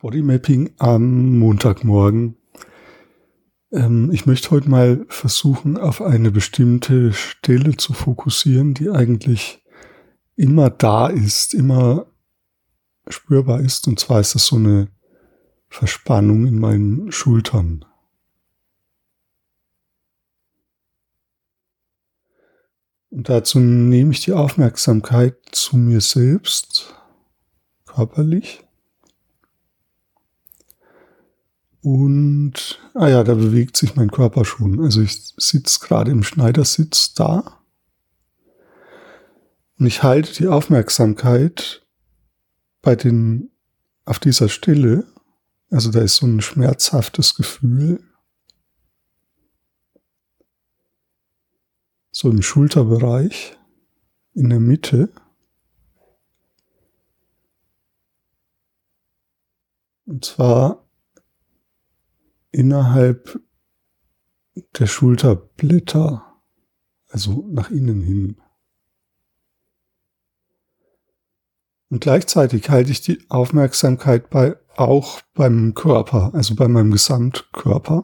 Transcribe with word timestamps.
Bodymapping 0.00 0.72
am 0.78 1.38
Montagmorgen. 1.38 2.36
Ähm, 3.70 4.10
ich 4.12 4.24
möchte 4.24 4.50
heute 4.50 4.70
mal 4.70 5.04
versuchen, 5.08 5.76
auf 5.76 6.00
eine 6.00 6.30
bestimmte 6.30 7.12
Stelle 7.12 7.76
zu 7.76 7.92
fokussieren, 7.92 8.72
die 8.72 8.88
eigentlich 8.88 9.62
immer 10.36 10.70
da 10.70 11.08
ist, 11.08 11.52
immer 11.52 12.06
spürbar 13.08 13.60
ist. 13.60 13.88
Und 13.88 14.00
zwar 14.00 14.20
ist 14.20 14.34
das 14.34 14.46
so 14.46 14.56
eine 14.56 14.88
Verspannung 15.68 16.46
in 16.46 16.58
meinen 16.58 17.12
Schultern. 17.12 17.84
Und 23.10 23.28
dazu 23.28 23.58
nehme 23.58 24.12
ich 24.12 24.20
die 24.20 24.32
Aufmerksamkeit 24.32 25.36
zu 25.52 25.76
mir 25.76 26.00
selbst, 26.00 26.94
körperlich. 27.84 28.64
Und, 31.82 32.78
ah 32.94 33.08
ja, 33.08 33.24
da 33.24 33.34
bewegt 33.34 33.76
sich 33.76 33.96
mein 33.96 34.10
Körper 34.10 34.44
schon. 34.44 34.80
Also 34.80 35.00
ich 35.00 35.32
sitze 35.36 35.80
gerade 35.80 36.10
im 36.10 36.22
Schneidersitz 36.22 37.14
da. 37.14 37.62
Und 39.78 39.86
ich 39.86 40.02
halte 40.02 40.34
die 40.34 40.48
Aufmerksamkeit 40.48 41.86
bei 42.82 42.96
den, 42.96 43.50
auf 44.04 44.18
dieser 44.18 44.50
Stelle. 44.50 45.06
Also 45.70 45.90
da 45.90 46.00
ist 46.00 46.16
so 46.16 46.26
ein 46.26 46.42
schmerzhaftes 46.42 47.34
Gefühl. 47.34 48.02
So 52.10 52.28
im 52.28 52.42
Schulterbereich, 52.42 53.56
in 54.34 54.50
der 54.50 54.60
Mitte. 54.60 55.10
Und 60.04 60.26
zwar 60.26 60.89
innerhalb 62.60 63.40
der 64.78 64.86
Schulterblätter, 64.86 66.42
also 67.08 67.48
nach 67.50 67.70
innen 67.70 68.02
hin. 68.02 68.36
Und 71.88 72.02
gleichzeitig 72.02 72.68
halte 72.68 72.90
ich 72.90 73.00
die 73.00 73.18
Aufmerksamkeit 73.30 74.28
bei, 74.28 74.56
auch 74.76 75.22
beim 75.32 75.72
Körper, 75.72 76.34
also 76.34 76.54
bei 76.54 76.68
meinem 76.68 76.90
Gesamtkörper. 76.92 78.02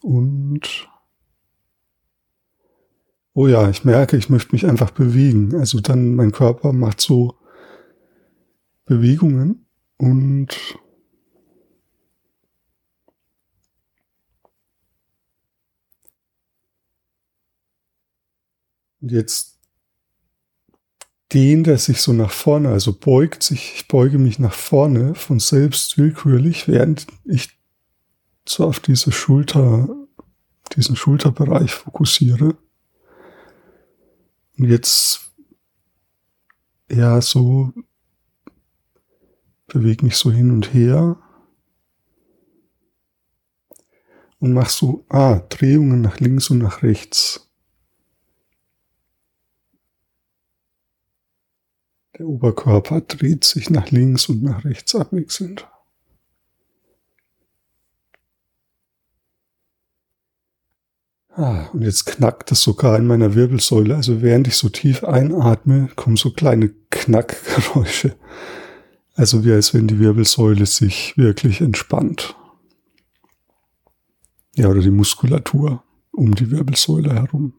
Und 0.00 0.88
oh 3.34 3.46
ja, 3.46 3.68
ich 3.68 3.84
merke, 3.84 4.16
ich 4.16 4.30
möchte 4.30 4.52
mich 4.52 4.66
einfach 4.66 4.90
bewegen. 4.90 5.54
Also 5.54 5.80
dann 5.80 6.14
mein 6.14 6.32
Körper 6.32 6.72
macht 6.72 7.02
so 7.02 7.36
Bewegungen 8.86 9.66
und 9.98 10.78
jetzt 19.10 19.58
dehnt 21.32 21.66
er 21.66 21.78
sich 21.78 22.00
so 22.02 22.12
nach 22.12 22.30
vorne, 22.30 22.68
also 22.68 22.92
beugt 22.92 23.42
sich, 23.42 23.74
ich 23.74 23.88
beuge 23.88 24.18
mich 24.18 24.38
nach 24.38 24.52
vorne 24.52 25.14
von 25.14 25.40
selbst 25.40 25.98
willkürlich, 25.98 26.68
während 26.68 27.06
ich 27.24 27.58
so 28.46 28.66
auf 28.66 28.80
diese 28.80 29.12
Schulter, 29.12 29.88
diesen 30.76 30.96
Schulterbereich 30.96 31.72
fokussiere. 31.72 32.56
Und 34.58 34.68
jetzt, 34.68 35.32
ja, 36.90 37.20
so 37.20 37.72
bewege 39.66 40.04
mich 40.04 40.16
so 40.16 40.30
hin 40.30 40.50
und 40.50 40.74
her 40.74 41.16
und 44.38 44.52
mach 44.52 44.68
so, 44.68 45.06
ah, 45.08 45.38
Drehungen 45.48 46.02
nach 46.02 46.20
links 46.20 46.50
und 46.50 46.58
nach 46.58 46.82
rechts. 46.82 47.51
Der 52.18 52.26
Oberkörper 52.26 53.00
dreht 53.00 53.44
sich 53.44 53.70
nach 53.70 53.90
links 53.90 54.28
und 54.28 54.42
nach 54.42 54.64
rechts 54.64 54.94
abwechselnd. 54.94 55.66
Ah, 61.34 61.68
und 61.72 61.80
jetzt 61.80 62.04
knackt 62.04 62.52
es 62.52 62.62
sogar 62.62 62.98
in 62.98 63.06
meiner 63.06 63.34
Wirbelsäule. 63.34 63.96
Also 63.96 64.20
während 64.20 64.46
ich 64.46 64.56
so 64.56 64.68
tief 64.68 65.02
einatme, 65.02 65.88
kommen 65.96 66.16
so 66.16 66.30
kleine 66.30 66.68
Knackgeräusche. 66.90 68.14
Also 69.14 69.42
wie 69.42 69.52
als 69.52 69.72
wenn 69.72 69.88
die 69.88 69.98
Wirbelsäule 69.98 70.66
sich 70.66 71.16
wirklich 71.16 71.62
entspannt. 71.62 72.36
Ja, 74.54 74.68
oder 74.68 74.80
die 74.80 74.90
Muskulatur 74.90 75.82
um 76.10 76.34
die 76.34 76.50
Wirbelsäule 76.50 77.14
herum. 77.14 77.54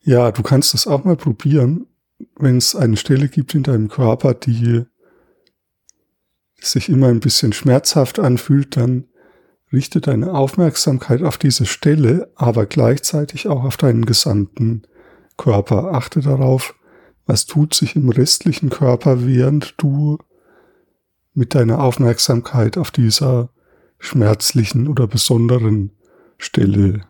Ja, 0.00 0.32
du 0.32 0.42
kannst 0.42 0.72
das 0.72 0.86
auch 0.86 1.04
mal 1.04 1.16
probieren 1.16 1.87
wenn 2.36 2.56
es 2.56 2.74
eine 2.74 2.96
Stelle 2.96 3.28
gibt 3.28 3.54
in 3.54 3.62
deinem 3.62 3.88
Körper, 3.88 4.34
die 4.34 4.84
sich 6.60 6.88
immer 6.88 7.08
ein 7.08 7.20
bisschen 7.20 7.52
schmerzhaft 7.52 8.18
anfühlt, 8.18 8.76
dann 8.76 9.04
richte 9.72 10.00
deine 10.00 10.34
Aufmerksamkeit 10.34 11.22
auf 11.22 11.38
diese 11.38 11.66
Stelle, 11.66 12.32
aber 12.34 12.66
gleichzeitig 12.66 13.48
auch 13.48 13.64
auf 13.64 13.76
deinen 13.76 14.06
gesamten 14.06 14.82
Körper. 15.36 15.92
Achte 15.94 16.20
darauf, 16.20 16.74
was 17.26 17.46
tut 17.46 17.74
sich 17.74 17.94
im 17.94 18.08
restlichen 18.08 18.70
Körper, 18.70 19.26
während 19.26 19.74
du 19.76 20.18
mit 21.34 21.54
deiner 21.54 21.80
Aufmerksamkeit 21.80 22.78
auf 22.78 22.90
dieser 22.90 23.50
schmerzlichen 23.98 24.88
oder 24.88 25.06
besonderen 25.06 25.92
Stelle 26.38 27.02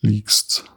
liegst 0.00 0.72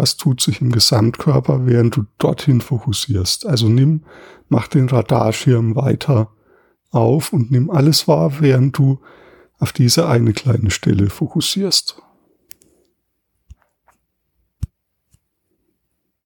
was 0.00 0.16
tut 0.16 0.40
sich 0.40 0.62
im 0.62 0.72
Gesamtkörper, 0.72 1.66
während 1.66 1.94
du 1.94 2.04
dorthin 2.16 2.62
fokussierst. 2.62 3.44
Also 3.44 3.68
nimm, 3.68 4.04
mach 4.48 4.66
den 4.66 4.88
Radarschirm 4.88 5.76
weiter 5.76 6.30
auf 6.90 7.34
und 7.34 7.50
nimm 7.50 7.68
alles 7.68 8.08
wahr, 8.08 8.40
während 8.40 8.78
du 8.78 9.00
auf 9.58 9.72
diese 9.72 10.08
eine 10.08 10.32
kleine 10.32 10.70
Stelle 10.70 11.10
fokussierst. 11.10 12.00